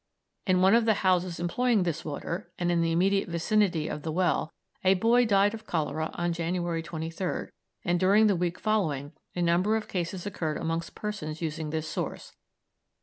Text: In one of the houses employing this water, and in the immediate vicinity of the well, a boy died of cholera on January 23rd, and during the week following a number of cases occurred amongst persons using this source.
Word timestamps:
In 0.47 0.61
one 0.63 0.73
of 0.73 0.85
the 0.85 0.95
houses 1.05 1.39
employing 1.39 1.83
this 1.83 2.03
water, 2.03 2.51
and 2.57 2.71
in 2.71 2.81
the 2.81 2.91
immediate 2.91 3.29
vicinity 3.29 3.87
of 3.87 4.01
the 4.01 4.11
well, 4.11 4.51
a 4.83 4.95
boy 4.95 5.27
died 5.27 5.53
of 5.53 5.67
cholera 5.67 6.09
on 6.15 6.33
January 6.33 6.81
23rd, 6.81 7.49
and 7.85 7.99
during 7.99 8.25
the 8.25 8.35
week 8.35 8.57
following 8.59 9.11
a 9.35 9.43
number 9.43 9.75
of 9.75 9.87
cases 9.87 10.25
occurred 10.25 10.57
amongst 10.57 10.95
persons 10.95 11.39
using 11.39 11.69
this 11.69 11.87
source. 11.87 12.33